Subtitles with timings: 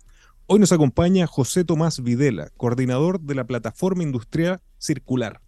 [0.47, 5.41] Hoy nos acompaña José Tomás Videla, coordinador de la plataforma industrial circular.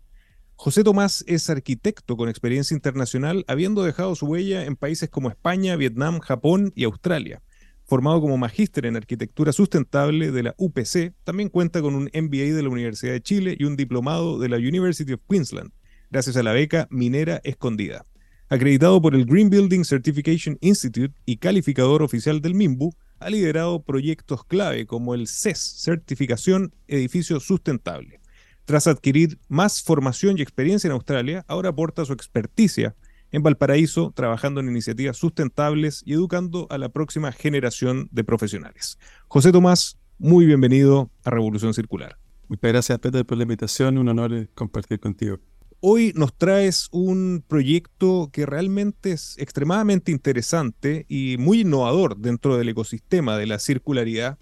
[0.57, 5.75] José Tomás es arquitecto con experiencia internacional, habiendo dejado su huella en países como España,
[5.75, 7.43] Vietnam, Japón y Australia.
[7.83, 12.63] Formado como magíster en arquitectura sustentable de la UPC, también cuenta con un MBA de
[12.63, 15.71] la Universidad de Chile y un diplomado de la University of Queensland,
[16.09, 18.05] gracias a la beca Minera Escondida.
[18.49, 24.45] Acreditado por el Green Building Certification Institute y calificador oficial del MIMBU, ha liderado proyectos
[24.45, 28.19] clave como el CES, Certificación Edificio Sustentable.
[28.65, 32.95] Tras adquirir más formación y experiencia en Australia, ahora aporta su experticia
[33.31, 38.97] en Valparaíso, trabajando en iniciativas sustentables y educando a la próxima generación de profesionales.
[39.27, 42.17] José Tomás, muy bienvenido a Revolución Circular.
[42.47, 43.99] Muchas gracias, Peter, por la invitación.
[43.99, 45.37] Un honor compartir contigo.
[45.79, 52.69] Hoy nos traes un proyecto que realmente es extremadamente interesante y muy innovador dentro del
[52.69, 54.39] ecosistema de la circularidad.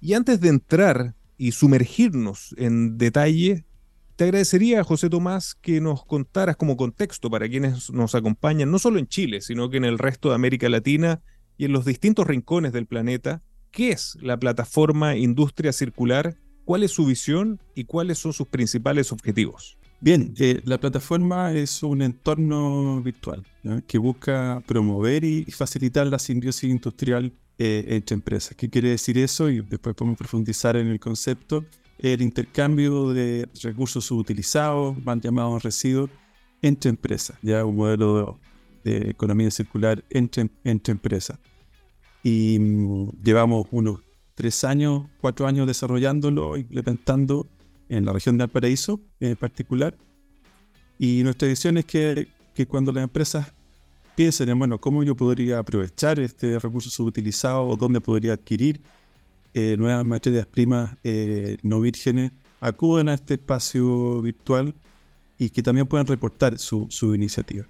[0.00, 3.64] Y antes de entrar y sumergirnos en detalle,
[4.16, 8.98] te agradecería, José Tomás, que nos contaras como contexto para quienes nos acompañan, no solo
[8.98, 11.22] en Chile, sino que en el resto de América Latina
[11.56, 16.90] y en los distintos rincones del planeta, qué es la plataforma Industria Circular, cuál es
[16.90, 19.78] su visión y cuáles son sus principales objetivos.
[20.02, 23.46] Bien, eh, la plataforma es un entorno virtual
[23.86, 28.56] que busca promover y facilitar la simbiosis industrial eh, entre empresas.
[28.56, 29.50] ¿Qué quiere decir eso?
[29.50, 31.62] Y después podemos profundizar en el concepto.
[31.98, 36.08] El intercambio de recursos subutilizados, van llamados residuos,
[36.62, 38.40] entre empresas, ya un modelo
[38.82, 41.38] de, economía circular entre, entre empresas.
[42.22, 44.00] Y mm, llevamos unos
[44.34, 47.46] tres años, cuatro años desarrollándolo, implementando
[47.90, 49.98] en la región de Valparaíso en particular.
[50.98, 53.52] Y nuestra visión es que, que cuando las empresas
[54.20, 58.82] piensen en, bueno, cómo yo podría aprovechar este recurso subutilizado o dónde podría adquirir
[59.54, 64.74] eh, nuevas materias primas eh, no vírgenes, acuden a este espacio virtual
[65.38, 67.64] y que también puedan reportar su, su iniciativa.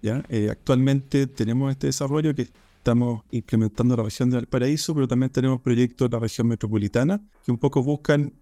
[0.00, 0.22] ¿ya?
[0.28, 2.42] Eh, actualmente tenemos este desarrollo que
[2.78, 7.20] estamos implementando en la región de Valparaíso, pero también tenemos proyectos en la región metropolitana
[7.44, 8.32] que un poco buscan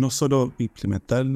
[0.00, 1.26] no solo implementar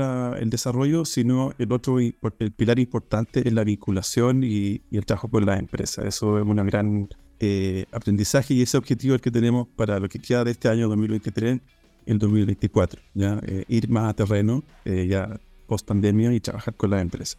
[0.40, 5.46] el desarrollo, sino el otro el pilar importante es la vinculación y, el trabajo con
[5.46, 6.06] las empresas.
[6.06, 7.08] Eso es un gran
[7.40, 10.68] eh, aprendizaje y ese objetivo es el que tenemos para lo que queda de este
[10.68, 11.60] año 2023,
[12.06, 13.02] el 2024.
[13.14, 13.40] ¿ya?
[13.46, 17.38] Eh, ir más a terreno, eh, ya post pandemia y trabajar con las empresas.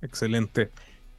[0.00, 0.70] Excelente.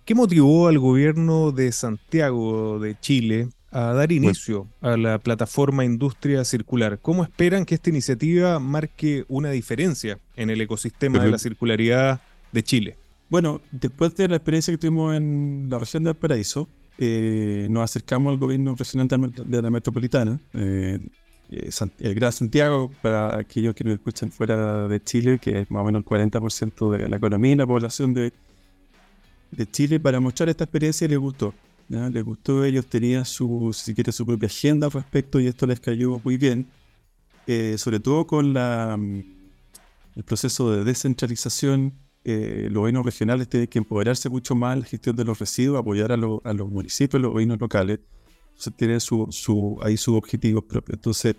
[0.06, 6.44] ¿Qué motivó al gobierno de Santiago de Chile a dar inicio a la plataforma Industria
[6.44, 7.00] Circular.
[7.00, 12.22] ¿Cómo esperan que esta iniciativa marque una diferencia en el ecosistema de la circularidad
[12.52, 12.97] de Chile?
[13.30, 18.34] Bueno, después de la experiencia que tuvimos en la región del Paraíso, eh, nos acercamos
[18.34, 20.40] al gobierno regional de la metropolitana.
[20.53, 21.00] Eh,
[21.51, 21.69] eh,
[22.00, 25.86] el Gran Santiago, para aquellos que nos escuchan fuera de Chile, que es más o
[25.86, 28.34] menos el 40% de la economía y la población de,
[29.51, 31.53] de Chile, para mostrar esta experiencia les gustó.
[31.89, 35.79] Les gustó, ellos tenían su, si quiere, su propia agenda al respecto y esto les
[35.79, 36.67] cayó muy bien,
[37.47, 39.23] eh, sobre todo con la, mm,
[40.16, 41.94] el proceso de descentralización.
[42.23, 45.79] Eh, los gobiernos regionales tienen que empoderarse mucho más en la gestión de los residuos,
[45.79, 48.00] apoyar a, a los municipios, los gobiernos locales.
[48.50, 50.97] Entonces tienen su, su, ahí sus objetivos propios.
[50.97, 51.38] Entonces,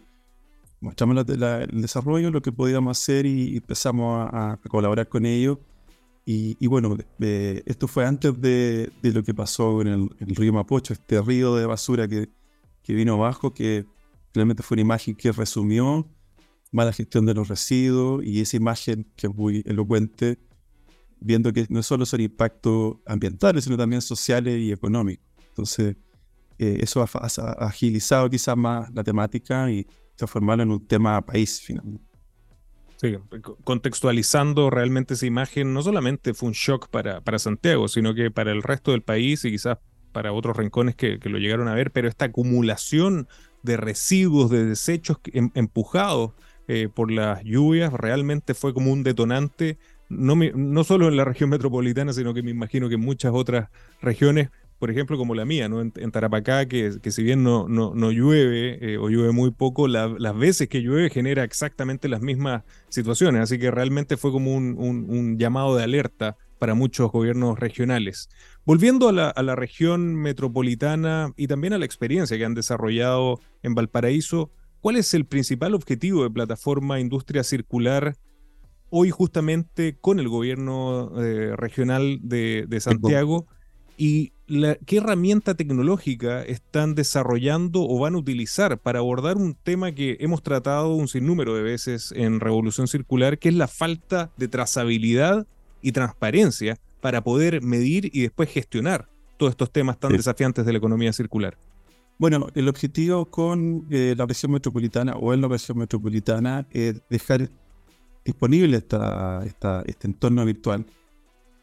[0.80, 5.58] mostramos el desarrollo, lo que podíamos hacer y, empezamos a, a colaborar con ellos
[6.24, 11.56] y, bueno, esto fue antes de, lo que pasó en el, río Mapocho, este río
[11.56, 12.28] de basura que,
[12.82, 13.84] que vino abajo, que
[14.32, 16.08] realmente fue una imagen que resumió
[16.70, 20.38] mala gestión de los residuos y esa imagen que es muy elocuente,
[21.20, 25.26] viendo que no solo son impactos ambientales, sino también sociales y económicos.
[25.48, 25.96] Entonces,
[26.58, 32.09] eh, eso ha, agilizado quizás más la temática y transformarlo en un tema país finalmente.
[33.00, 33.16] Sí,
[33.64, 38.52] contextualizando realmente esa imagen, no solamente fue un shock para, para Santiago, sino que para
[38.52, 39.78] el resto del país y quizás
[40.12, 43.26] para otros rincones que, lo llegaron a ver, pero esta acumulación
[43.62, 46.32] de residuos, de desechos em, empujados
[46.68, 49.78] eh, por las lluvias, realmente fue como un detonante,
[50.10, 53.70] no, no solo en la región metropolitana, sino que me imagino que en muchas otras
[54.02, 54.50] regiones
[54.80, 55.82] por ejemplo, como la mía, ¿no?
[55.82, 59.86] En, Tarapacá, que, que, si bien no, no, no llueve eh, o llueve muy poco,
[59.86, 63.42] las veces que llueve genera exactamente las mismas situaciones.
[63.42, 68.30] Así que realmente fue como un, un, llamado de alerta para muchos gobiernos regionales.
[68.64, 73.38] Volviendo a la, a la, región metropolitana y también a la experiencia que han desarrollado
[73.62, 74.50] en Valparaíso,
[74.80, 78.16] ¿cuál es el principal objetivo de Plataforma Industria Circular
[78.88, 83.46] hoy justamente con el gobierno eh, regional de, de Santiago?
[84.02, 89.92] ¿Y la, qué herramienta tecnológica están desarrollando o van a utilizar para abordar un tema
[89.92, 94.48] que hemos tratado un sinnúmero de veces en Revolución Circular, que es la falta de
[94.48, 95.46] trazabilidad
[95.82, 99.06] y transparencia para poder medir y después gestionar
[99.36, 100.16] todos estos temas tan sí.
[100.16, 101.58] desafiantes de la economía circular?
[102.16, 107.50] Bueno, el objetivo con eh, la región metropolitana o en la región metropolitana es dejar
[108.24, 110.86] disponible esta, esta, este entorno virtual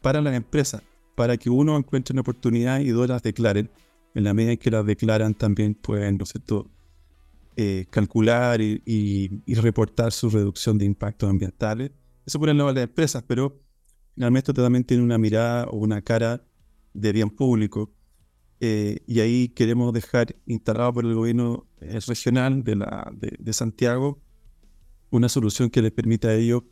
[0.00, 0.84] para las empresas,
[1.18, 3.68] para que uno encuentre una oportunidad y dos las declaren.
[4.14, 6.70] En la medida en que las declaran, también pueden, ¿no es cierto?,
[7.56, 11.90] eh, calcular y, reportar su reducción de impactos ambientales.
[12.24, 13.60] Eso por el lado de las empresas, pero
[14.14, 16.40] finalmente esto también tiene una mirada o una cara
[16.94, 17.92] de bien público.
[18.60, 23.52] Eh, y ahí queremos dejar instalado por el gobierno eh, regional de, la, de, de,
[23.52, 24.20] Santiago
[25.10, 26.62] una solución que les permita a ellos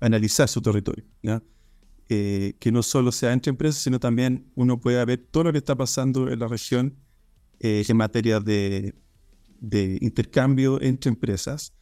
[0.00, 1.04] analizar su territorio.
[2.08, 5.58] Eh, que no solo sea entre empresas, sino también uno pueda ver todo lo que
[5.58, 6.94] está pasando en la región
[7.58, 8.94] eh, en materia de,
[9.58, 11.72] de, intercambio entre empresas,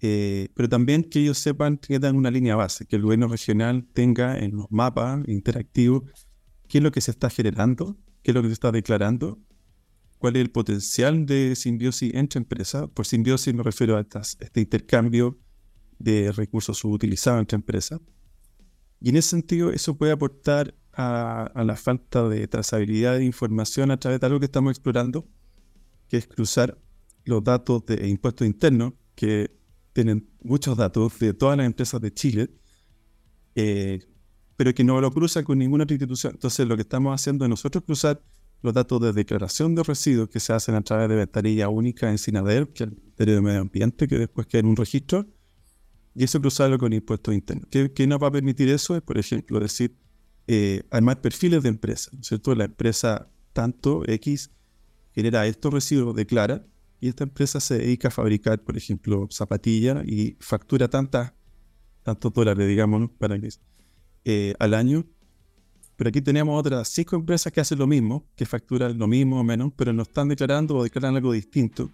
[0.00, 4.38] pero también que ellos sepan que dan una línea base, que el gobierno regional tenga
[4.38, 6.02] en los mapas interactivos
[6.68, 9.38] qué es lo que se está generando, qué es lo que se está declarando,
[10.18, 12.88] cuál es el potencial de simbiosis entre empresas.
[12.92, 15.38] Por simbiosis me refiero a estas, este intercambio
[15.98, 18.00] de recursos subutilizados entre empresas.
[19.04, 23.98] Y en ese sentido, eso puede aportar a, la falta de trazabilidad de información a
[24.00, 25.28] través de algo que estamos explorando,
[26.08, 26.78] que es cruzar
[27.26, 29.54] los datos de impuestos internos, que
[29.92, 32.50] tienen muchos datos de todas las empresas de Chile,
[33.54, 34.00] eh,
[34.56, 36.32] pero que no lo cruzan con ninguna otra institución.
[36.32, 38.22] Entonces, lo que estamos haciendo es cruzar
[38.62, 42.16] los datos de declaración de residuos que se hacen a través de ventanilla única en
[42.16, 45.26] SINADER, que es el Ministerio de Medio Ambiente, que después queda en un registro,
[46.14, 47.66] y eso cruzarlo con impuestos internos.
[47.70, 48.96] ¿Qué, qué nos va a permitir eso?
[48.96, 49.96] Es, por ejemplo, decir,
[50.46, 52.54] eh, armar perfiles de empresa, ¿cierto?
[52.54, 54.50] La empresa tanto X
[55.12, 56.66] genera estos residuos, declara,
[57.00, 61.32] y esta empresa se dedica a fabricar, por ejemplo, zapatillas y factura tantas,
[62.02, 63.48] tantos dólares, digamos, para que,
[64.24, 65.06] eh, al año.
[65.96, 69.44] Pero aquí tenemos otras cinco empresas que hacen lo mismo, que facturan lo mismo o
[69.44, 71.90] menos, pero no están declarando o declaran algo distinto.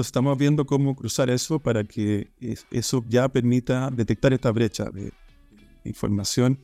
[0.00, 2.30] Entonces estamos viendo cómo cruzar eso para que
[2.70, 5.12] eso ya permita detectar esta brecha de
[5.84, 6.58] información.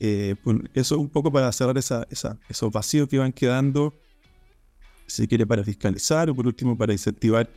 [0.00, 0.34] Eh,
[0.74, 3.94] eso un poco para cerrar esa, esa, esos vacíos que van quedando,
[5.06, 7.48] si quiere para fiscalizar o por último para incentivar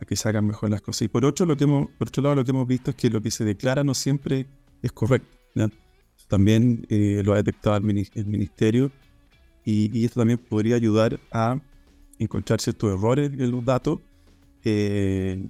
[0.00, 1.02] a que se hagan mejor las cosas.
[1.02, 3.10] Y por otro, lo que hemos, por otro lado, lo que hemos visto es que
[3.10, 4.46] lo que se declara no siempre
[4.82, 5.36] es correcto.
[5.56, 5.68] ¿no?
[6.28, 8.92] También eh, lo ha detectado el, el ministerio
[9.64, 11.60] y, y, esto también podría ayudar a
[12.20, 13.98] encontrar ciertos errores en los datos
[14.64, 15.46] eh,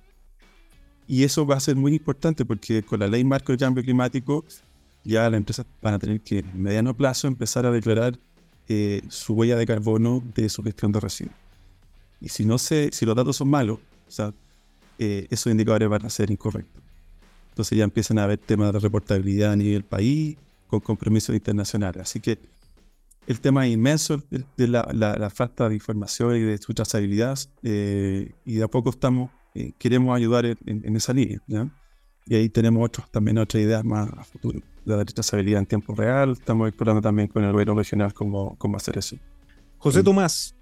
[1.07, 4.45] y eso va a ser muy importante porque con la ley marco de cambio climático
[5.05, 8.19] ya las empresas van a tener que en mediano plazo empezar a declarar
[8.69, 11.37] eh, su huella de carbono de su gestión de residuos.
[12.21, 13.79] Y si no se, si los datos son malos,
[14.09, 14.33] o sea,
[14.99, 16.83] eh, esos indicadores van a ser incorrectos.
[17.51, 20.37] Entonces ya empiezan a haber temas de reportabilidad a nivel país
[20.69, 22.03] con compromisos internacionales.
[22.03, 22.39] Así que
[23.27, 28.33] el tema inmenso de la, la, la, falta de información y de su trazabilidad eh,
[28.45, 31.41] y de a poco estamos, eh, queremos ayudar en, en esa línea.
[31.47, 31.69] ¿ya?
[32.27, 35.95] Y ahí tenemos otros, también otras ideas más a futuro, de la trazabilidad en tiempo
[35.95, 36.33] real.
[36.33, 39.17] Estamos explorando también con el gobierno regional cómo, cómo hacer eso.
[39.79, 40.05] José sí.
[40.05, 40.55] Tomás,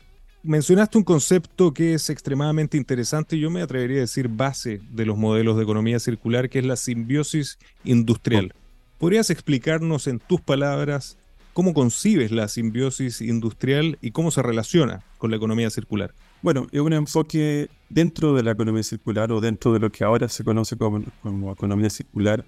[0.42, 5.06] mencionaste un concepto que es extremadamente interesante y yo me atrevería a decir base de
[5.06, 8.54] los modelos de economía circular, que es la simbiosis industrial.
[8.98, 11.18] ¿Podrías explicarnos en tus palabras
[11.52, 16.14] ¿Cómo concibes la simbiosis industrial y cómo se relaciona con la economía circular?
[16.40, 20.30] Bueno, es un enfoque dentro de la economía circular o dentro de lo que ahora
[20.30, 22.46] se conoce como, como economía circular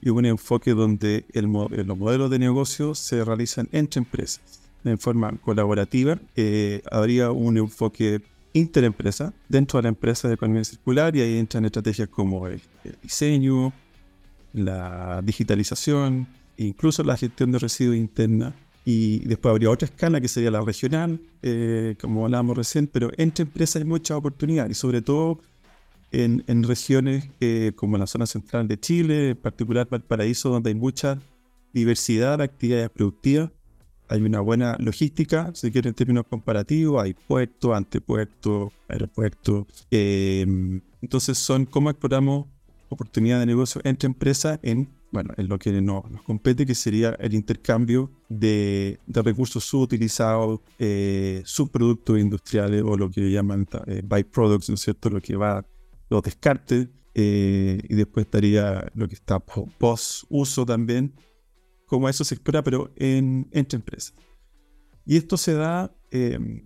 [0.00, 5.36] y un enfoque donde el, los modelos de negocio se realizan entre empresas en forma
[5.42, 6.18] colaborativa.
[6.34, 8.22] Eh, habría un enfoque
[8.54, 12.96] interempresa dentro de la empresa de economía circular y ahí entran estrategias como el, el
[13.02, 13.74] diseño,
[14.54, 18.54] la digitalización, incluso la gestión de residuos interna.
[18.84, 23.42] Y después habría otra escala que sería la regional, eh, como hablábamos recién, pero entre
[23.42, 25.40] empresas hay muchas oportunidades, y sobre todo
[26.12, 31.18] en, regiones eh, como la zona central de Chile, en particular Valparaíso, donde hay mucha
[31.72, 33.50] diversidad de actividades productivas.
[34.08, 39.66] Hay una buena logística, si quieren en términos comparativos, hay puertos, antepuertos, aeropuertos.
[39.90, 40.46] Eh,
[41.02, 42.46] entonces son cómo exploramos
[42.88, 47.34] oportunidades de negocio entre empresas en bueno, en lo que nos, compete, que sería el
[47.34, 54.80] intercambio de, recursos subutilizados, eh, subproductos industriales o lo que llaman eh, byproducts, ¿no es
[54.80, 55.10] cierto?
[55.10, 55.64] Lo que va,
[56.10, 61.14] los descartes, eh, y después estaría lo que está post-uso también,
[61.86, 64.14] como eso se explora, pero en, entre empresas.
[65.06, 66.62] Y esto se da, em,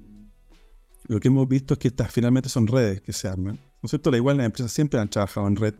[1.06, 3.90] lo que hemos visto es que estas finalmente son redes que se arman, ¿no es
[3.90, 4.10] cierto?
[4.10, 5.74] La igual las empresas siempre han trabajado en red,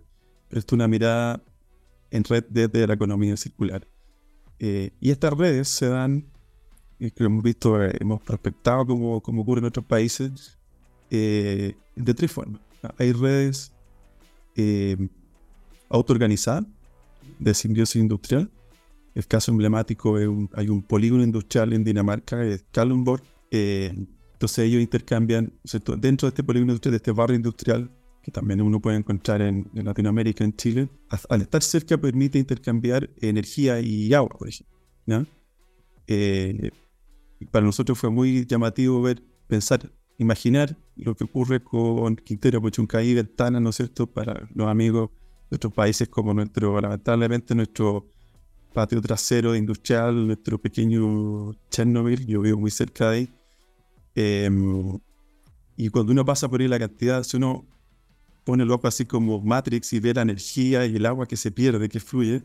[0.49, 1.43] pero esto es una mirada
[2.11, 3.87] en red desde la economía circular.
[4.59, 6.27] Eh, y estas redes se dan,
[6.99, 10.59] y que hemos visto, eh, hemos prospectado como, como ocurre en otros países,
[11.11, 12.61] eh, de tres formas.
[12.99, 13.73] Hay redes
[15.89, 16.67] autoorganizadas
[17.39, 18.51] de simbiosis industrial.
[19.15, 23.23] El caso emblemático es un, hay un polígono industrial en Dinamarca, es Kalundborg.
[23.51, 25.53] entonces ellos intercambian,
[25.99, 27.91] dentro de este polígono industrial, de este barrio industrial,
[28.23, 30.89] que también uno puede encontrar en, Latinoamérica, en Chile,
[31.29, 34.79] al estar cerca permite intercambiar energía y agua, por ejemplo.
[36.07, 36.71] Eh,
[37.51, 43.59] para nosotros fue muy llamativo ver, pensar, imaginar lo que ocurre con Quintero, Pochuncaí, Ventana,
[43.61, 45.11] ¿no es cierto?, para los amigos
[45.49, 48.07] de otros países como nuestro, lamentablemente, nuestro
[48.73, 53.29] patio trasero industrial, nuestro pequeño Chernobyl, yo vivo muy cerca de ahí.
[54.15, 54.99] Em,
[55.77, 57.65] y cuando uno pasa por ahí la cantidad, si uno
[58.45, 61.51] pone el ojo así como Matrix y ve la energía y el agua que se
[61.51, 62.43] pierde, que fluye.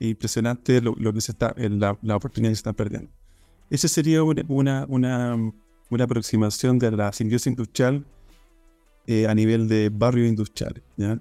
[0.00, 3.10] impresionante lo, que se está, la, la, oportunidad que se está perdiendo.
[3.70, 5.36] Esa sería una, una,
[5.90, 8.06] una, aproximación de la simbiosis industrial
[9.06, 11.20] eh, a nivel de barrio industrial, ¿ya?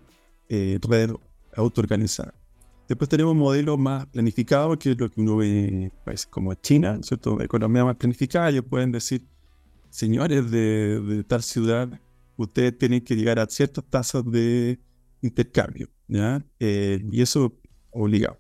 [0.49, 1.11] Eh, red
[1.55, 2.33] autoorganizada.
[2.87, 6.99] Después tenemos modelos más planificados, que es lo que uno ve en países como China,
[7.01, 7.41] ¿cierto?
[7.41, 9.27] Economía más planificada, ellos pueden decir,
[9.89, 11.99] señores de, de tal ciudad,
[12.37, 14.79] ustedes tienen que llegar a ciertas tasas de
[15.21, 16.45] intercambio, ¿ya?
[16.59, 17.59] Eh, y eso
[17.91, 18.39] obligado.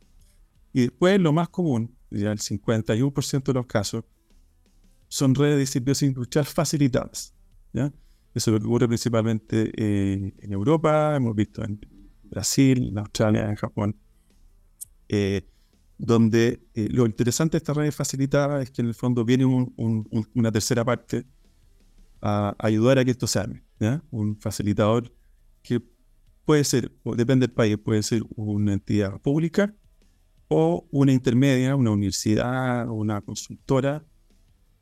[0.71, 4.05] Y después lo más común, ya el 51% de los casos,
[5.09, 7.33] son redes de servicios industriales facilitadas,
[7.73, 7.91] ¿ya?
[8.33, 11.79] Eso ocurre principalmente eh, en Europa, hemos visto en
[12.23, 13.95] Brasil, en Australia, en Japón,
[15.09, 15.49] eh,
[15.97, 20.85] donde lo interesante de esta red facilitada es que en el fondo viene una tercera
[20.85, 21.25] parte
[22.21, 23.66] a ayudar a que esto se arme.
[24.11, 25.13] Un facilitador
[25.61, 25.81] que
[26.45, 29.75] puede ser, depende del país, puede ser una entidad pública
[30.47, 34.05] o una intermedia, una universidad, una consultora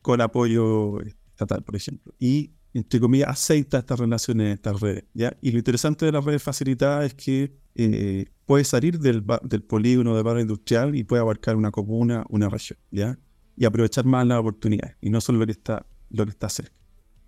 [0.01, 2.13] con apoyo estatal, por ejemplo.
[2.19, 5.05] Y, entre comillas, aceita estas relaciones, estas redes.
[5.13, 5.35] ¿ya?
[5.41, 10.15] Y lo interesante de las redes facilitadas es que eh, puede salir del, del polígono
[10.15, 13.17] de barrio industrial y puede abarcar una comuna, una región, ¿ya?
[13.57, 16.75] Y aprovechar más las oportunidades, y no solo lo que está, lo que está cerca.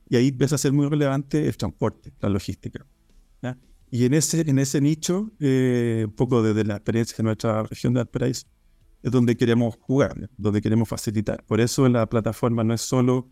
[0.10, 2.86] Y ahí empieza a ser muy relevante el transporte, la logística.
[3.90, 7.94] Y en ese, en ese nicho, eh, un poco desde la experiencia de nuestra región
[7.94, 8.46] de Alperaíz,
[9.02, 11.44] es donde queremos jugar, donde queremos facilitar.
[11.46, 13.30] Por eso la plataforma no es solo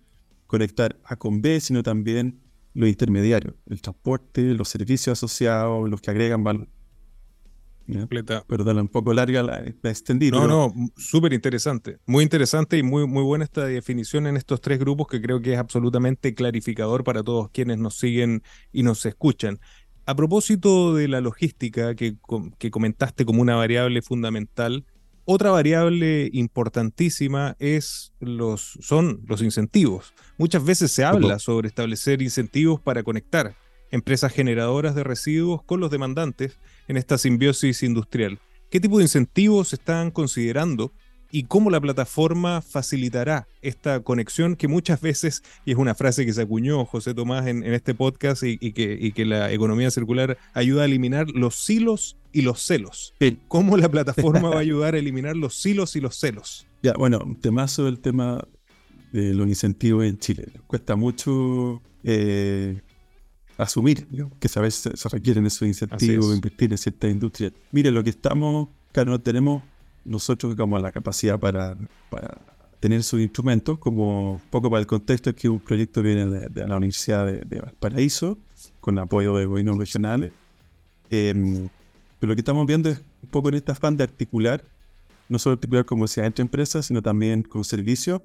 [0.47, 2.39] conectar A con B, sino también
[2.73, 6.69] los intermediarios, el transporte, los servicios asociados, los que agregan valor.
[7.91, 8.43] Completa.
[8.47, 10.37] Perdón, un poco larga la, extendida.
[10.37, 11.97] No, no, súper interesante.
[12.05, 15.53] Muy interesante y muy, muy buena esta definición en estos tres grupos que creo que
[15.53, 19.59] es absolutamente clarificador para todos quienes nos siguen y nos escuchan.
[20.07, 22.17] A propósito de la logística que,
[22.57, 24.85] que comentaste como una variable fundamental,
[25.27, 30.13] otra variable importantísima es los, son los incentivos.
[30.37, 33.55] Muchas veces se habla sobre establecer incentivos para conectar
[33.89, 38.39] empresas generadoras de residuos con los demandantes en esta simbiosis industrial.
[38.69, 40.91] ¿Qué tipo de incentivos se están considerando
[41.31, 46.33] y cómo la plataforma facilitará esta conexión que muchas veces, y es una frase que
[46.33, 50.85] se acuñó José Tomás en, este podcast y, que, que, la economía circular ayuda a
[50.85, 53.13] eliminar los silos y los celos.
[53.47, 56.67] ¿Cómo la plataforma va a ayudar a eliminar los silos y los celos?
[56.83, 58.47] Ya, bueno, un temazo el tema
[59.11, 60.47] de los incentivos en Chile.
[60.67, 62.81] Cuesta mucho eh,
[63.57, 64.07] asumir
[64.39, 67.51] que a veces se requieren esos incentivos, invertir en cierta industria.
[67.71, 69.63] Mire, lo que estamos, claro, no tenemos
[70.03, 71.77] nosotros como la capacidad para,
[72.79, 76.67] tener sus instrumentos, como un poco para el contexto es que un proyecto viene de,
[76.67, 78.37] la Universidad de, Valparaíso,
[78.79, 80.31] con apoyo de gobiernos regionales.
[81.09, 81.69] Em,
[82.19, 84.63] pero lo que estamos viendo es un poco en esta afán de articular,
[85.29, 88.21] no solo articular como sea entre empresas, sino también con servicios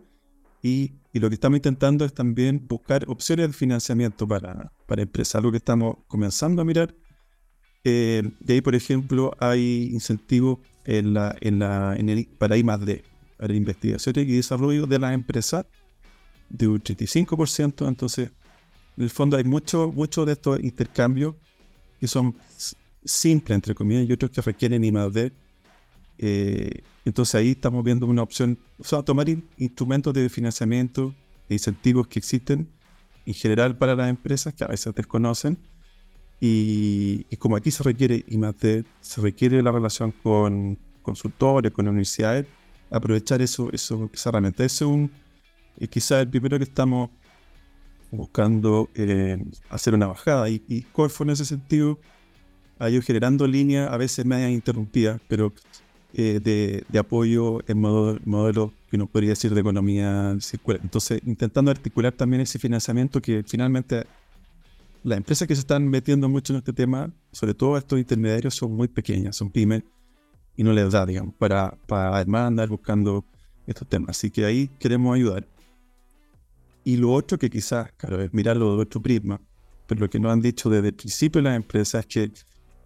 [0.62, 5.50] y, lo que estamos intentando es también buscar opciones de financiamiento para, para empresas, algo
[5.50, 6.94] que estamos comenzando a mirar.
[7.82, 12.62] Eh, de ahí, por ejemplo, hay incentivos en la, en la, en el, para I
[12.62, 13.02] más D,
[13.38, 15.66] para investigación y desarrollo de las empresas
[16.48, 17.88] de un 35%.
[17.88, 18.30] Entonces,
[18.96, 21.34] en el fondo hay muchos mucho de estos intercambios
[21.98, 22.36] que son
[23.04, 25.32] simples, entre comillas, y otros que requieren I más D
[26.18, 29.26] Eh, entonces ahí estamos viendo una opción, o sea, tomar
[29.56, 31.14] instrumentos de financiamiento,
[31.48, 32.68] de incentivos que existen
[33.26, 35.58] en general para las empresas que a veces desconocen.
[36.42, 42.46] Y, como aquí se requiere I+D, se requiere la relación con consultores, con universidades,
[42.90, 44.64] aprovechar eso, eso esa herramienta.
[44.64, 45.10] Ese es un,
[45.90, 47.10] quizás el primero que estamos
[48.10, 50.48] buscando eh, hacer una bajada.
[50.48, 51.98] Y, y Corfo en ese sentido
[52.78, 55.52] ha ido generando líneas, a veces media interrumpidas, pero
[56.14, 56.40] eh,
[56.88, 60.80] de, apoyo en modo, modelo que uno podría decir de economía circular.
[60.82, 64.06] Entonces, intentando articular también ese financiamiento que finalmente
[65.04, 68.74] las empresas que se están metiendo mucho en este tema, sobre todo estos intermediarios, son
[68.74, 69.82] muy pequeñas, son pymes,
[70.56, 73.24] y no les da, digamos, para, para además andar buscando
[73.66, 74.10] estos temas.
[74.10, 75.46] Así que ahí queremos ayudar.
[76.84, 79.40] Y lo otro que quizás, claro, es mirarlo de otro prisma,
[79.86, 82.32] pero lo que nos han dicho desde el principio las empresas es que,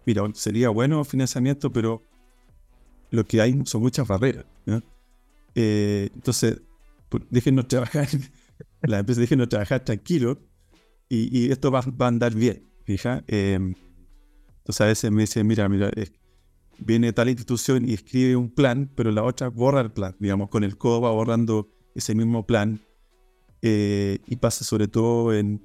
[0.05, 2.01] mira, sería bueno financiamiento, pero
[3.15, 4.45] lo que hay son muchas barreras.
[5.55, 6.61] Eh, entonces,
[7.29, 8.07] déjenos trabajar,
[8.81, 10.39] las empresas déjenos trabajar tranquilo
[11.09, 12.63] y, esto va, a andar bien.
[12.85, 13.23] Fija?
[13.27, 13.73] Eh,
[14.57, 15.91] entonces a veces me dicen, mira, mira,
[16.79, 20.63] viene tal institución y escribe un plan, pero la otra borra el plan, digamos, con
[20.63, 22.79] el codo va borrando ese mismo plan
[23.61, 25.61] eh, y pasa sobre todo en,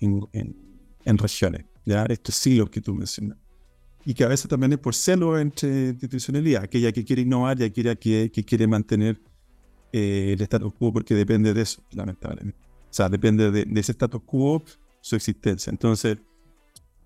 [0.00, 1.66] en, regiones.
[1.84, 2.04] ¿ya?
[2.04, 3.38] Estos silos que tú mencionas.
[4.04, 7.64] Y que a veces también es por celo entre institucionalidad, aquella que quiere innovar y
[7.64, 9.20] aquella que, que quiere mantener
[9.92, 12.58] eh, el status quo porque depende de eso, lamentablemente.
[12.58, 14.62] O sea, depende de, ese status quo
[15.00, 15.70] su existencia.
[15.70, 16.18] Entonces,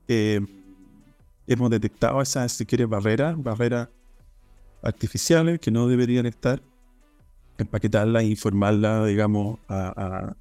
[0.09, 0.41] eh,
[1.47, 3.89] hemos detectado esas, si quieres, barreras, barreras
[4.83, 6.63] artificiales que no deberían estar
[7.59, 10.37] empaquetarla e informarla, digamos, a,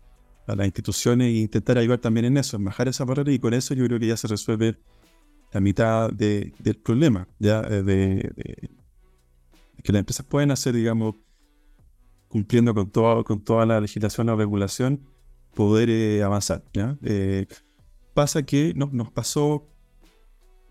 [0.47, 3.73] las instituciones e intentar ayudar también en eso, en bajar esa barrera y con eso
[3.73, 4.77] yo creo que ya se resuelve
[5.55, 8.33] la mitad del problema, ya eh, de,
[9.81, 11.15] que las empresas pueden hacer, digamos,
[12.27, 15.07] cumpliendo con, todo, con toda la legislación o regulación,
[15.53, 16.61] poder eh, avanzar.
[17.03, 17.47] Eh,
[18.13, 19.65] pasa que no, nos pasó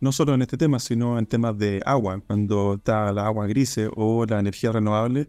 [0.00, 3.88] no solo en este tema, sino en temas de agua, cuando está la agua grise
[3.96, 5.28] o la energía renovable,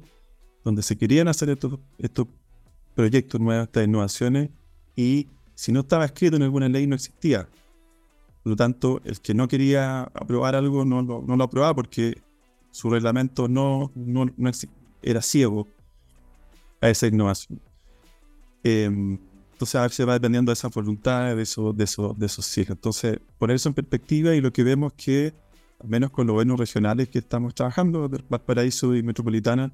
[0.65, 2.27] donde se querían hacer estos, estos
[2.93, 4.49] proyectos nuevos, estas innovaciones,
[4.97, 7.47] y si no estaba escrito en alguna ley no existía.
[8.45, 12.21] Por lo tanto, el que no quería aprobar algo no, no, lo aprobaba porque
[12.69, 14.27] su reglamento no, no,
[15.01, 15.67] era ciego
[16.79, 17.59] a esa innovación.
[18.63, 19.17] Em,
[19.51, 22.75] entonces, a se va dependiendo de esa voluntad, de esos, de esos, de esos cierres.
[22.75, 25.33] Entonces, poner eso en perspectiva y lo que vemos que,
[25.79, 29.73] al menos con los gobiernos regionales que estamos trabajando, Valparaíso y Metropolitana,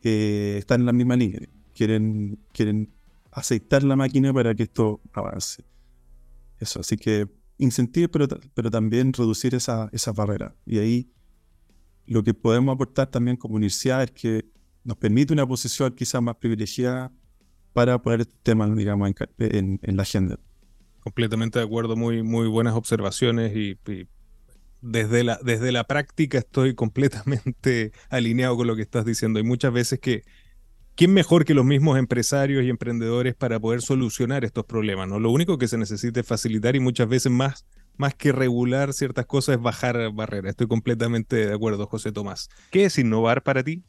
[0.00, 1.40] están en la misma línea.
[1.74, 2.90] Quieren, quieren
[3.32, 5.62] aceitar la máquina para que esto avance.
[6.58, 10.54] Eso, así que incentivar, pero, pero también reducir esa, esa barrera.
[10.66, 11.10] Y ahí
[12.06, 14.44] lo que podemos aportar también como universidad es que
[14.84, 17.12] nos permite una posición quizás más privilegiada
[17.72, 20.38] para poner este tema, digamos, en, en, la agenda.
[21.00, 24.06] Completamente de acuerdo, muy, muy buenas observaciones y, y
[24.82, 29.38] desde la, desde la práctica estoy completamente alineado con lo que estás diciendo.
[29.38, 30.24] Hay muchas veces que,
[30.94, 35.08] ¿quién mejor que los mismos empresarios y emprendedores para poder solucionar estos problemas?
[35.08, 35.18] ¿no?
[35.18, 39.26] Lo único que se necesita es facilitar y muchas veces más, más que regular ciertas
[39.26, 40.50] cosas es bajar barreras.
[40.50, 42.48] Estoy completamente de acuerdo, José Tomás.
[42.70, 43.84] ¿Qué es innovar para ti?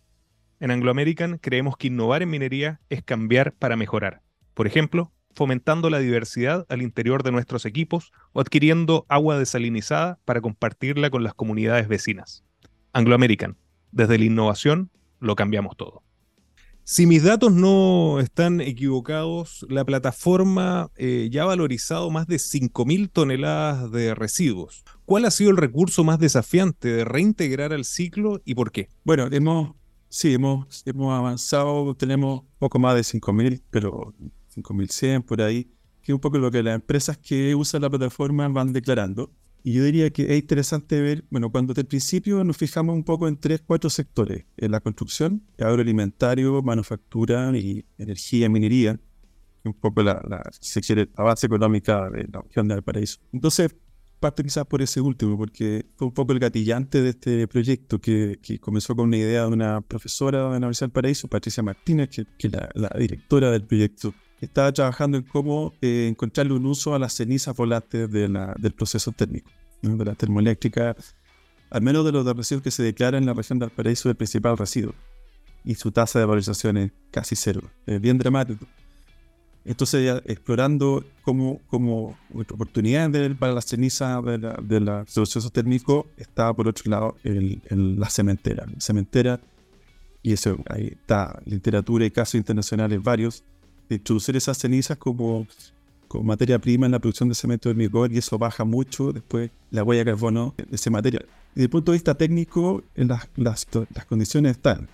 [0.59, 4.21] En Anglo American creemos que innovar en minería es cambiar para mejorar.
[4.53, 10.41] Por ejemplo, fomentando la diversidad al interior de nuestros equipos o adquiriendo agua desalinizada para
[10.41, 12.43] compartirla con las comunidades vecinas.
[12.93, 13.57] Anglo American,
[13.91, 16.03] desde la innovación lo cambiamos todo.
[16.86, 23.10] Si mis datos no están equivocados, la plataforma eh, ya ha valorizado más de 5.000
[23.10, 24.84] toneladas de residuos.
[25.06, 28.89] ¿Cuál ha sido el recurso más desafiante de reintegrar al ciclo y por qué?
[29.06, 29.76] Bueno, hemos,
[30.10, 34.13] sí, hemos, hemos avanzado, tenemos poco más de 5.000, pero
[34.50, 35.63] 5100 por ahí,
[36.02, 39.32] que es un poco lo que las empresas que usan la plataforma van declarando.
[39.63, 43.04] Y yo diría que es interesante ver, bueno, cuando desde el principio nos fijamos un
[43.04, 48.99] poco en tres, cuatro sectores, en la construcción, agroalimentario, manufactura y energía, minería,
[49.63, 53.19] un poco la, la, base económica de la región de Valparaíso.
[53.32, 53.73] Entonces,
[54.19, 58.39] parte quizás por ese último, porque fue un poco el gatillante de este proyecto que,
[58.41, 62.10] que comenzó con una idea de una profesora de la Universidad del Paraíso, Patricia Martínez,
[62.10, 66.93] que, es la, la, directora del proyecto, estaba trabajando en cómo eh, encontrarle un uso
[66.93, 69.49] a las cenizas volantes de la, del proceso térmico,
[69.82, 70.95] de la termoeléctrica,
[71.69, 74.58] al menos de los residuos que se declaran en la región del Paraíso del principal
[74.58, 74.93] residuo.
[75.65, 78.65] Y su tasa de valorización es casi cero, es bien dramático.
[79.65, 86.53] Entonces, explorando cómo, cómo oportunidades para la ceniza de, la, de los procesos térmicos, estaba
[86.53, 87.62] por otro lado el,
[87.97, 88.65] la cementera.
[88.65, 89.39] La cementera,
[90.21, 93.45] y eso ahí está literatura y casos internacionales varios,
[93.95, 95.47] introducir esas cenizas como,
[96.08, 99.84] como materia prima en la producción de cemento hormigón y eso baja mucho después la
[99.84, 101.25] huella de carbono de ese material.
[101.56, 104.88] Desde el punto de vista técnico, las, las, las condiciones están.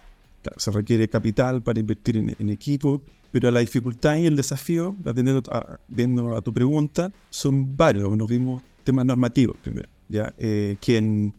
[0.58, 5.44] se requiere capital para invertir en, en equipo, pero la dificultad y el desafío, atendiendo
[5.52, 8.16] a, viendo a tu pregunta, son varios.
[8.18, 9.88] Nos vimos temas normativos primero.
[10.10, 10.34] ¿ya?
[10.38, 11.34] Eh, quien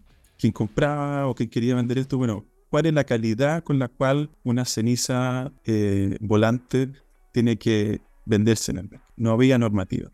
[0.53, 4.65] compraba o quien quería vender esto, bueno, ¿cuál es la calidad con la cual una
[4.65, 6.91] ceniza eh, volante
[7.33, 9.13] tiene que venderse en el mercado?
[9.17, 10.11] No había normativa.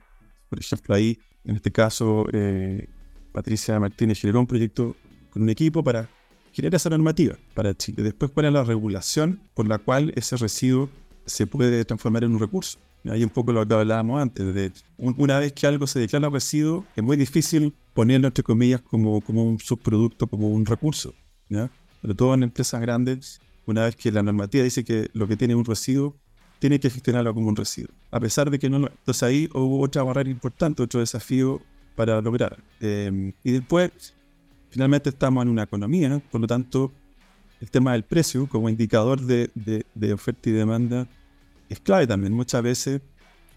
[0.48, 2.88] Por ejemplo, ahí, en este caso, eh,
[3.32, 4.96] Patricia Martínez generó un proyecto
[5.30, 6.08] con un equipo para
[6.52, 8.02] generar esa normativa para Chile.
[8.02, 10.88] Después, ¿cuál es la regulación por la cual ese residuo
[11.26, 12.78] se puede transformar en un recurso.
[13.04, 16.84] Hay un poco lo que hablábamos antes, de una vez que algo se declara residuo,
[16.96, 21.14] es muy difícil ponerlo entre comillas como, como un subproducto, como un recurso.
[21.48, 21.70] ¿ya?
[22.00, 25.54] Sobre todo en empresas grandes, una vez que la normativa dice que lo que tiene
[25.54, 26.16] un residuo,
[26.58, 29.80] tiene que gestionarlo como un residuo, a pesar de que no lo Entonces ahí hubo
[29.80, 31.60] otra barrera importante, otro desafío
[31.94, 32.58] para lograr.
[32.80, 34.14] Eh, y después,
[34.70, 36.92] finalmente estamos en una economía, por lo tanto,
[37.60, 39.50] el tema del precio como indicador de,
[39.94, 41.06] de, oferta y demanda
[41.68, 42.32] es clave también.
[42.32, 43.00] Muchas veces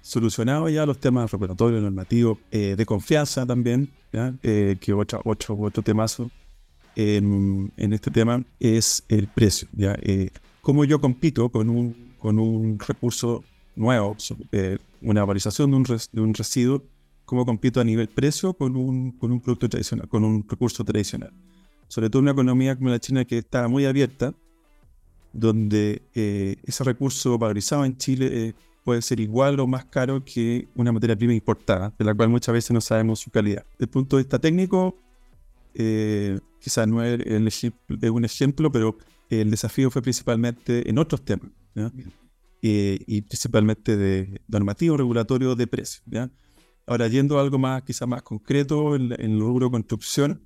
[0.02, 5.84] solucionado ya los temas regulatorios, normativos, eh, de confianza también, eh, que otro, otro, otro
[5.84, 6.32] temazo
[6.96, 9.68] en, en, este tema es el precio.
[9.74, 9.98] ¿ya?
[10.02, 10.30] Eh,
[10.62, 13.44] ¿Cómo yo compito con un, con un recurso
[13.76, 14.16] nuevo,
[15.02, 16.84] una valorización de un, de un residuo?
[17.26, 21.32] ¿Cómo compito a nivel precio con un, con un producto tradicional, con un recurso tradicional?
[21.90, 24.34] sobre todo una economía como la China que está muy abierta,
[25.34, 28.54] donde eh, ese recurso valorizado en Chile eh,
[28.84, 32.54] puede ser igual o más caro que una materia prima importada, de la cual muchas
[32.54, 33.66] veces no sabemos su calidad.
[33.74, 34.96] Desde el punto de vista técnico,
[35.74, 37.20] eh, quizás no es,
[37.90, 38.98] un ejemplo, pero
[39.30, 41.50] el desafío fue principalmente en otros temas,
[42.62, 46.04] y principalmente de normativo regulatorio de precios.
[46.86, 50.42] Ahora, yendo a algo más, quizás más concreto, en, en el rubro construcción,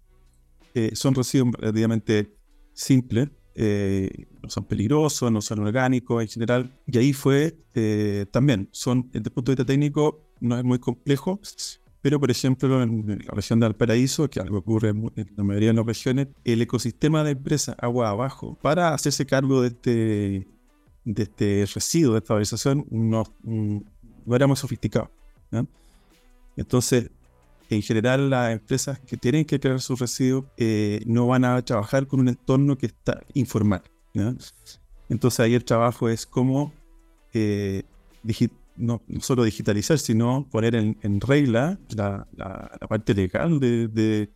[0.76, 2.36] eh, son residuos relativamente
[2.74, 4.10] simples, eh,
[4.42, 6.80] no son peligrosos, no son orgánicos en general.
[6.88, 10.80] Y ahí fue eh, también, son desde el punto de vista técnico, no es muy
[10.80, 11.40] complejo,
[12.02, 15.76] pero por ejemplo en la región de Valparaíso, que algo ocurre en la mayoría de
[15.76, 20.48] las regiones, el ecosistema de empresas agua abajo, para hacerse cargo de este,
[21.06, 25.12] de este residuo, de esta no, no era muy sofisticado.
[26.56, 27.10] Entonces,
[27.70, 32.08] en general las empresas que tienen que crear sus residuos eh, no van a trabajar
[32.08, 33.84] con un entorno que está informal.
[35.10, 36.72] Entonces ahí el trabajo es como
[37.34, 37.84] eh,
[38.76, 42.28] no, solo digitalizar, sino poner en, regla la,
[42.88, 44.30] parte legal de,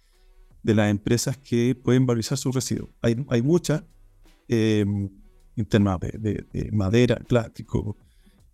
[0.63, 2.89] las empresas que pueden valorizar sus residuos.
[3.01, 3.83] Hay, hay muchas
[4.47, 5.09] em,
[5.57, 7.97] en temas de, madera, plástico,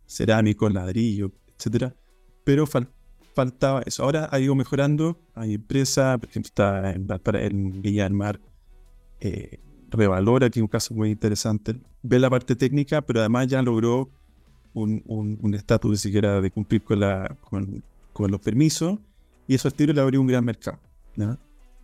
[0.06, 1.96] cerámico, ladrillo, etcétera,
[2.44, 2.92] pero falta
[3.34, 4.04] faltaba eso.
[4.04, 5.20] Ahora ha ido mejorando.
[5.34, 8.40] Hay empresas, por ejemplo, está en, en del Mar,
[9.20, 11.76] eh, Revalora, que es un caso muy interesante.
[12.02, 14.10] Ve la parte técnica, pero además ya logró
[14.74, 19.00] un estatus un, siquiera de cumplir con, la, con, con, los permisos.
[19.48, 20.80] Y eso al tiro le abrió un gran mercado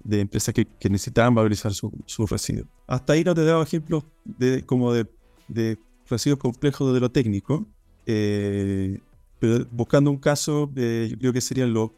[0.03, 2.67] de empresas que, necesitaban valorizar sus su residuos.
[2.87, 5.07] Hasta ahí no te he dado ejemplos de, como de,
[6.09, 7.67] residuos complejos de lo técnico.
[8.05, 8.99] Eh,
[9.39, 11.91] pero buscando un caso, eh, yo creo que serían los,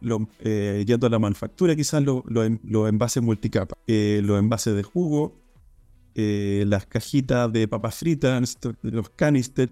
[0.00, 4.82] lo, eh, yendo a la manufactura, quizás los lo, envases multicapa, eh, los envases de
[4.82, 5.40] jugo,
[6.14, 9.70] las cajitas de papas fritas, los canister,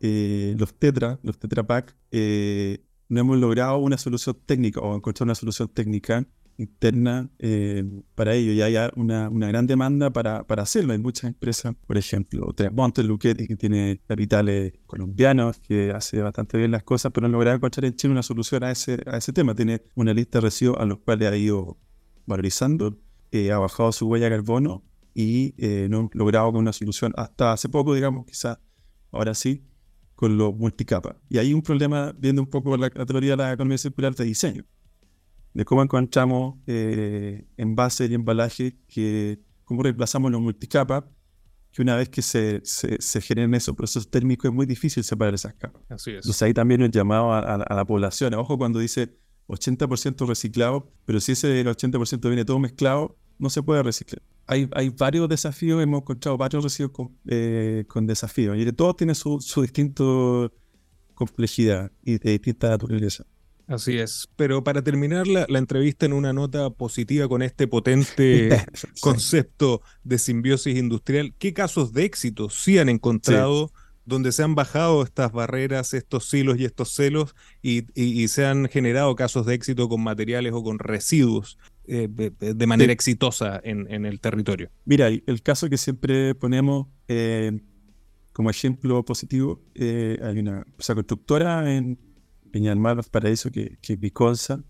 [0.00, 1.96] los tetra, los tetra pack.
[3.08, 6.24] no hemos logrado una solución técnica o encontrar una solución técnica
[6.58, 8.52] interna eh, para ello.
[8.52, 10.92] Y hay una, una gran demanda para, para, hacerlo.
[10.92, 16.72] Hay muchas empresas, por ejemplo, Montes Luquetti, que tiene capitales colombianos, que hace bastante bien
[16.72, 19.54] las cosas, pero no logrado encontrar en Chile una solución a ese, a ese tema.
[19.54, 21.78] Tiene una lista de residuos a los cuales ha ido
[22.26, 22.98] valorizando,
[23.30, 27.52] eh, ha bajado su huella de carbono y eh, no ha logrado una solución hasta
[27.52, 28.58] hace poco, digamos, quizás
[29.12, 29.64] ahora sí,
[30.16, 31.16] con los multicapa.
[31.28, 34.24] Y hay un problema, viendo un poco la, la teoría de la economía circular de
[34.24, 34.64] diseño
[35.58, 41.02] de cómo encontramos eh, envases y embalajes, que cómo reemplazamos los multicapas,
[41.72, 45.34] que una vez que se, se, se generen esos procesos térmicos es muy difícil separar
[45.34, 45.82] esas capas.
[45.88, 46.18] Así es.
[46.18, 48.34] Entonces ahí también un llamado a, a, la población.
[48.34, 49.18] Ojo cuando dice
[49.48, 54.22] 80% reciclado, pero si ese 80% viene todo mezclado, no se puede reciclar.
[54.46, 59.16] Hay, hay varios desafíos, hemos encontrado varios residuos con, eh, con desafíos, y todos tienen
[59.16, 60.52] su, su distinto
[61.14, 63.26] complejidad y de distinta naturaleza.
[63.68, 64.28] Así es.
[64.34, 68.48] Pero para terminar la, entrevista en una nota positiva con este potente
[69.00, 73.70] concepto de simbiosis industrial, ¿qué casos de éxito sí han encontrado
[74.06, 77.82] donde se han bajado estas barreras, estos silos y estos celos y,
[78.28, 83.60] se han generado casos de éxito con materiales o con residuos eh, de manera exitosa
[83.62, 84.70] en, el territorio?
[84.86, 87.60] Mira, el, caso que siempre ponemos eh,
[88.32, 91.98] como ejemplo positivo, eh, hay una constructora en
[92.58, 94.64] Peña del Mar, Paraíso, que, que Viconza,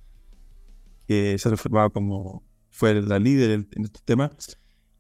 [1.07, 4.59] que se ha reformado como fue la líder en, estos temas,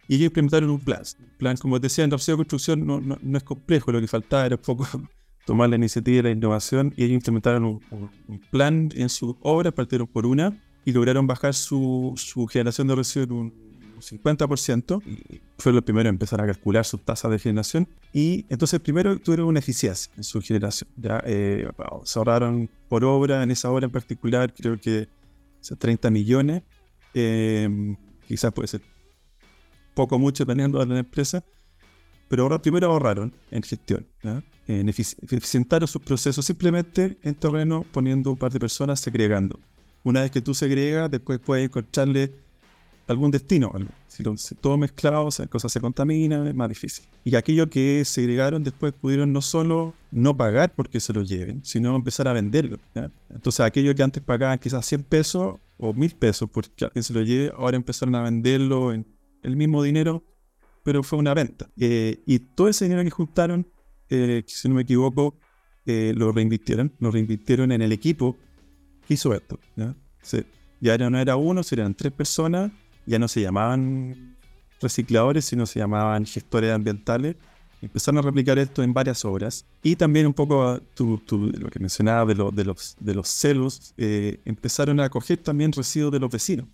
[0.09, 1.03] y ellos implementaron un plan.
[1.21, 4.47] Un plan, como decía, en la de construcción no, no, es complejo, lo que faltaba
[4.47, 4.87] era un poco
[5.45, 10.07] tomar la iniciativa y la innovación, y ellos implementaron un, plan en sus obras, partieron
[10.07, 13.68] por una, y lograron bajar su, su generación de residuos en un
[13.99, 17.89] 50%, y fue lo primero en empezar a calcular sus tasas de generación.
[18.13, 20.91] Y entonces primero tuvieron una eficiencia en su generación.
[20.97, 21.23] ¿ya?
[21.27, 21.69] Eh,
[22.05, 25.09] se ahorraron por obra, en esa obra en particular, creo que
[25.77, 26.63] 30 millones.
[27.15, 28.83] Eh, quizás puede ser
[29.95, 31.45] poco mucho dependiendo de la empresa.
[32.29, 34.07] Pero ahora primero ahorraron en gestión,
[34.67, 39.59] en eficientaron sus procesos simplemente en terreno poniendo un par de personas segregando.
[40.05, 42.35] Una vez que tú segregas, después puedes encontrarle
[43.09, 43.73] algún destino.
[44.07, 47.07] Si, todo mezclado, cosas se contaminan, es más difícil.
[47.25, 51.97] Y aquello que segregaron después pudieron no solo no pagar porque se lo lleven, sino
[51.97, 52.79] empezar a venderlo.
[53.31, 57.53] Entonces, aquello que antes pagaban quizás 100 pesos o 1000 pesos porque se lo lleve,
[57.57, 59.07] ahora empezaron a venderlo en
[59.43, 60.23] el mismo dinero,
[60.83, 61.71] pero fue una venta.
[61.79, 63.67] Eh, y todo ese dinero que juntaron,
[64.11, 65.39] eh, si no me equivoco,
[65.87, 68.37] eh, lo reinvirtieron, lo reinvirtieron en el equipo
[69.07, 69.59] que hizo esto.
[69.77, 69.95] ¿ya?
[70.81, 72.71] ya no era uno, eran tres personas
[73.09, 74.37] ya no se llamaban
[74.81, 77.37] recicladores, sino se llamaban gestores ambientales.
[77.81, 79.65] Empezaron a replicar esto en varias obras.
[79.83, 85.01] Y también un poco lo que mencionaba de, de, los, de los celos, eh, empezaron
[85.01, 86.67] a coger también residuos de los vecinos.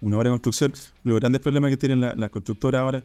[0.00, 0.72] Una obra de construcción,
[1.04, 3.04] los grandes problemas que tienen la, constructora ahora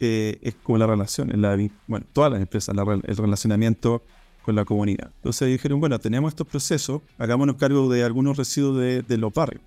[0.00, 1.56] eh, es como la relación, en la,
[1.86, 4.02] bueno, todas las empresas, el relacionamiento
[4.42, 5.10] con la comunidad.
[5.16, 9.62] Entonces dijeron, bueno, tenemos estos procesos, hagámonos cargo de algunos residuos de, de los barrios,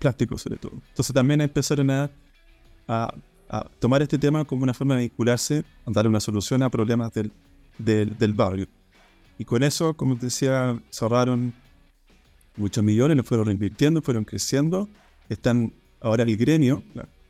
[0.00, 0.72] plástico sobre todo.
[0.88, 2.10] Entonces también empezaron a,
[2.88, 3.14] a,
[3.78, 7.30] tomar este tema como una forma de vincularse, a dar una solución a problemas del,
[7.78, 8.66] del, barrio.
[9.38, 11.52] Y con eso, como te decía, se ahorraron
[12.56, 14.88] muchos millones, lo fueron reinvirtiendo, fueron creciendo.
[15.28, 16.82] Están ahora el gremio,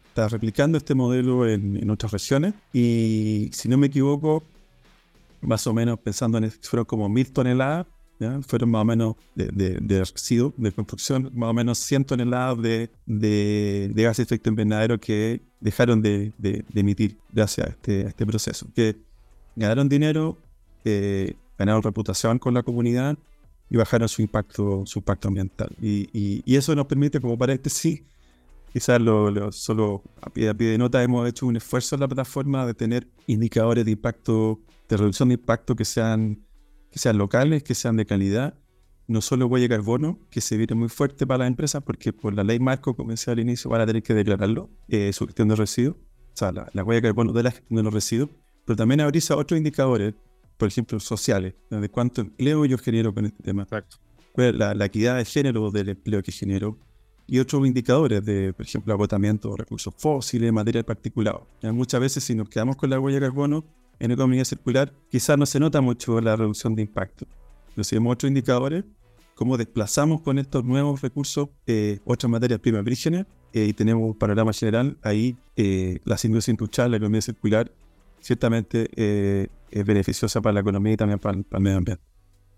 [0.08, 2.54] está replicando este modelo en, en, otras regiones.
[2.72, 4.42] Y si no me equivoco,
[5.40, 7.86] más o menos pensando en fueron como mil toneladas
[8.46, 12.60] fueron más o menos de, de, de residuos de construcción, más o menos 100 toneladas
[12.60, 16.32] de, de, de gas de efecto invernadero que dejaron de,
[16.74, 18.66] emitir gracias a este, este proceso.
[18.74, 18.96] Que
[19.56, 20.38] ganaron dinero,
[21.58, 23.16] ganaron reputación con la comunidad
[23.68, 25.74] y bajaron su impacto, su impacto ambiental.
[25.80, 28.02] Y, y, eso nos permite, como paréntesis,
[28.72, 32.08] quizás lo, solo a pie, a pie de nota hemos hecho un esfuerzo en la
[32.08, 36.40] plataforma de tener indicadores de impacto, de reducción de impacto que sean
[36.90, 38.54] que sean locales, que sean de calidad,
[39.06, 42.34] no solo huella de carbono, que se viene muy fuerte para las empresas, porque por
[42.34, 45.48] la ley marco, como decía al inicio, van a tener que declararlo, eh, su gestión
[45.48, 48.30] de residuos, o sea, la, huella de carbono de la gestión de los residuos,
[48.64, 50.14] pero también abrirse a otros indicadores,
[50.56, 53.96] por ejemplo, sociales, de cuánto empleo yo genero con este tema, Exacto.
[54.36, 56.78] la, la, equidad de género del empleo que genero,
[57.26, 61.46] y otros indicadores de, por ejemplo, agotamiento de recursos fósiles, material particulado.
[61.62, 63.64] muchas veces si nos quedamos con la huella de carbono,
[64.00, 67.26] en economía circular, quizás no se nota mucho la reducción de impacto.
[67.74, 68.84] Pero si vemos otros indicadores,
[69.34, 74.18] cómo desplazamos con estos nuevos recursos eh, otras materias primas vírgenes eh, y tenemos un
[74.18, 77.72] panorama general, ahí eh, la simbiosis industrial, la economía circular,
[78.20, 78.90] ciertamente
[79.70, 82.02] es beneficiosa para la economía y también para, para el medio ambiente.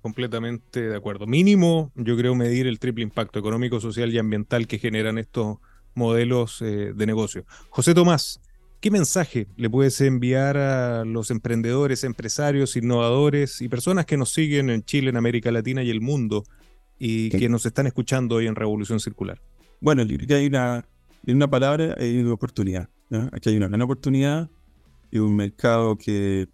[0.00, 1.26] Completamente de acuerdo.
[1.28, 5.58] Mínimo, yo creo medir el triple impacto económico, social y ambiental que generan estos
[5.94, 7.44] modelos de negocio.
[7.70, 8.40] José Tomás,
[8.82, 14.70] ¿Qué mensaje le puedes enviar a los emprendedores, empresarios, innovadores y personas que nos siguen
[14.70, 16.42] en Chile, en América Latina y el mundo
[16.98, 19.40] y que nos están escuchando hoy en Revolución Circular?
[19.80, 20.84] Bueno, que hay una,
[21.24, 22.88] en una palabra, hay una oportunidad.
[23.30, 24.50] Aquí hay una gran oportunidad
[25.12, 26.48] y un mercado que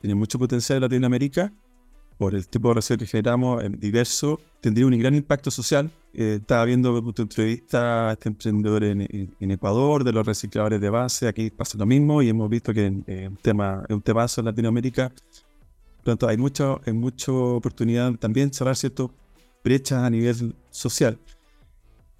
[0.00, 1.52] tiene mucho potencial en Latinoamérica
[2.18, 5.90] por el tipo de residuos que generamos diverso, tendría un gran impacto social.
[6.14, 11.28] Eh, estaba viendo tu entrevista a este emprendedor en, Ecuador, de los recicladores de base,
[11.28, 14.46] aquí pasa lo mismo y hemos visto que es eh, un tema, un temazo en
[14.46, 15.10] Latinoamérica.
[15.96, 19.08] Por tanto, hay mucha, hay mucha oportunidad también cerrar ciertas
[19.62, 21.18] brechas a nivel social.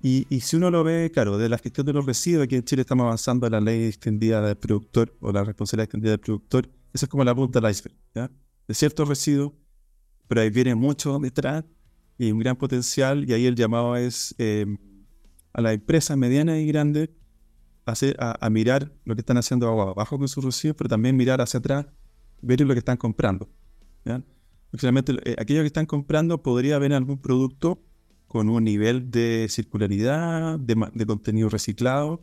[0.01, 2.63] Y, y, si uno lo ve, claro, de la gestión de los residuos, aquí en
[2.63, 6.69] Chile estamos avanzando en la ley extendida del productor o la responsabilidad extendida del productor,
[6.93, 7.97] eso es como la punta del iceberg.
[8.15, 8.31] ¿ya?
[8.69, 9.53] De ciertos residuos
[10.29, 11.65] pero ahí viene mucho detrás
[12.19, 14.67] y un gran potencial y ahí el llamado es eh,
[15.53, 17.11] a las empresas medianas y grandes
[17.87, 21.59] a, a, mirar lo que están haciendo abajo con sus residuos, pero también mirar hacia
[21.59, 21.87] atrás,
[22.43, 23.49] ver lo que están comprando.
[24.05, 24.23] ¿ya?
[24.75, 27.83] Finalmente, eh, aquellos que están comprando podría haber algún producto
[28.27, 32.23] con un nivel de circularidad, de, contenido reciclado,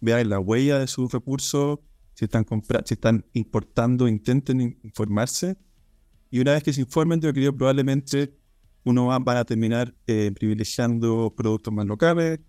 [0.00, 1.78] vean la huella de sus recursos,
[2.12, 2.46] si están,
[2.84, 5.56] si están importando, intenten informarse.
[6.30, 8.36] Y una vez que se informen, yo creo probablemente
[8.84, 12.40] uno va, a terminar eh, privilegiando productos más locales,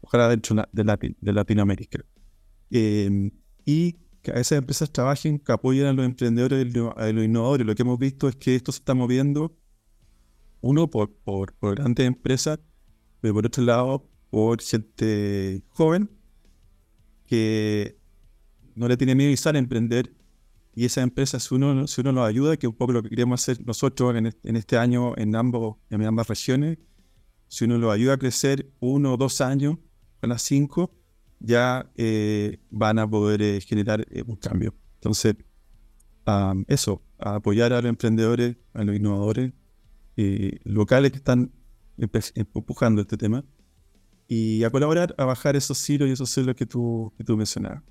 [0.00, 2.04] ojalá dentro de, de Latinoamérica.
[2.70, 3.30] Em,
[3.64, 7.66] y que a esas empresas trabajen, que apoyen a los emprendedores y a los innovadores.
[7.66, 9.56] Lo que hemos visto es que esto se está moviendo,
[10.60, 12.58] uno, por, por, por grandes empresas,
[13.20, 16.10] pero por otro lado, por gente joven
[17.26, 17.96] que
[18.74, 20.12] no le tiene miedo y sale a emprender.
[20.74, 23.10] Y esas empresas, si uno, si uno los ayuda, que es un poco lo que
[23.10, 26.78] queremos hacer nosotros en, en este año en, ambos, en ambas regiones,
[27.48, 29.78] si uno los ayuda a crecer uno o dos años,
[30.20, 30.90] a las cinco,
[31.38, 34.74] ya eh, van a poder eh, generar eh, un cambio.
[34.96, 35.36] Entonces,
[36.68, 39.52] eso, a apoyar a los emprendedores, a los innovadores
[40.64, 41.52] locales que están
[42.34, 43.44] empujando este tema
[44.26, 47.82] y a colaborar a bajar esos silos y esos celos que tú, que tú mencionabas.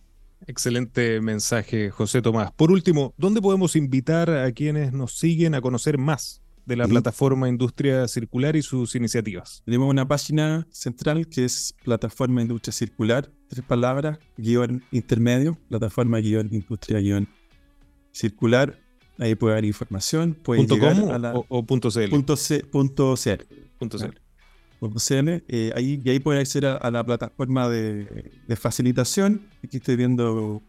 [0.48, 2.52] Excelente mensaje, José Tomás.
[2.54, 7.50] Por último, ¿dónde podemos invitar a quienes nos siguen a conocer más de la plataforma
[7.50, 9.62] Industria Circular y sus iniciativas.
[9.66, 16.50] Tenemos una página central que es Plataforma Industria Circular, tres palabras, guion intermedio, plataforma guion
[16.52, 17.28] industria guion
[18.12, 18.80] circular.
[19.20, 20.34] Ahí puede haber información.
[20.34, 22.10] Puede ¿Punto com o, punto .cl?
[22.10, 23.44] Punto, C, punto CL.
[23.78, 24.18] Punto CL.
[25.48, 29.42] Eh, ahí, y ahí puede acceder a, la plataforma de, facilitación.
[29.64, 30.62] Aquí estoy viendo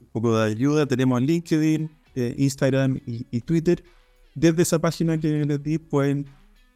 [0.00, 0.86] un poco de ayuda.
[0.86, 3.82] Tenemos LinkedIn, eh, Instagram y Twitter
[4.38, 6.26] desde esa página que les di pueden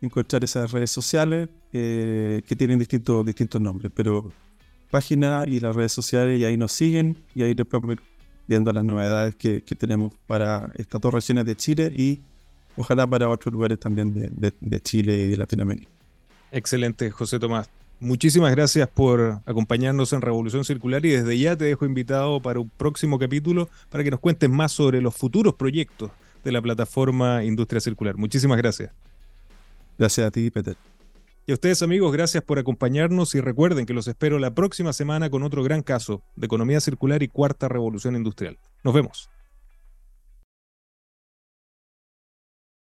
[0.00, 4.32] encontrar esas redes sociales eh, que tienen distintos, distintos nombres, pero
[4.90, 8.02] página y las redes sociales y ahí nos siguen y ahí les podemos ir
[8.48, 12.20] viendo las novedades que, tenemos para estas dos regiones de Chile y
[12.76, 15.91] ojalá para otros lugares también de, de Chile y de Latinoamérica.
[16.52, 17.70] Excelente, José Tomás.
[17.98, 22.68] Muchísimas gracias por acompañarnos en Revolución Circular y desde ya te dejo invitado para un
[22.68, 26.10] próximo capítulo para que nos cuentes más sobre los futuros proyectos
[26.44, 28.16] de la plataforma Industria Circular.
[28.16, 28.92] Muchísimas gracias.
[29.98, 30.76] Gracias a ti, Peter.
[31.46, 35.30] Y a ustedes amigos, gracias por acompañarnos y recuerden que los espero la próxima semana
[35.30, 38.58] con otro gran caso de economía circular y cuarta revolución industrial.
[38.84, 39.30] Nos vemos.